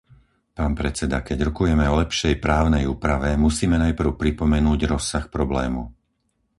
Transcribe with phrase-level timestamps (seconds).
[0.57, 5.81] Pán predseda, keď rokujeme o lepšej právnej úprave, musíme najprv pripomenúť rozsah problému.